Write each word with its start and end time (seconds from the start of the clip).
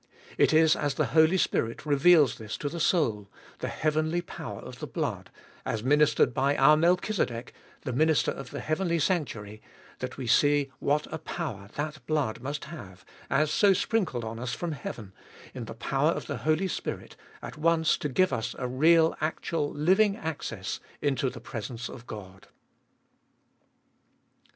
It 0.35 0.51
is 0.51 0.75
as 0.75 0.95
the 0.95 1.05
Holy 1.13 1.37
Spirit 1.37 1.85
reveals 1.85 2.39
this 2.39 2.57
to 2.57 2.69
the 2.69 2.79
soul, 2.79 3.29
the 3.59 3.67
heavenly 3.67 4.19
power 4.21 4.59
of 4.59 4.79
the 4.79 4.87
blood, 4.87 5.29
as 5.63 5.83
ministered 5.83 6.33
by 6.33 6.57
our 6.57 6.75
Melchizedek, 6.75 7.53
the 7.81 7.93
minister 7.93 8.31
of 8.31 8.49
the 8.49 8.61
heavenly 8.61 8.97
sanctuary, 8.97 9.61
that 9.99 10.17
we 10.17 10.25
see 10.25 10.71
what 10.79 11.05
a 11.13 11.19
power 11.19 11.69
that 11.75 12.03
blood 12.07 12.41
must 12.41 12.63
have, 12.65 13.05
as 13.29 13.51
so 13.51 13.73
sprinkled 13.73 14.25
on 14.25 14.39
us 14.39 14.55
from 14.55 14.71
heaven, 14.71 15.13
in 15.53 15.65
the 15.65 15.75
power 15.75 16.09
of 16.09 16.25
the 16.25 16.37
Holy 16.37 16.67
Spirit, 16.67 17.15
at 17.43 17.55
once 17.55 17.95
to 17.99 18.09
give 18.09 18.33
us 18.33 18.55
a 18.57 18.67
real, 18.67 19.15
actual, 19.21 19.69
living 19.69 20.17
access 20.17 20.79
into 21.03 21.29
the 21.29 21.39
presence 21.39 21.87
of 21.89 22.07
God. 22.07 22.47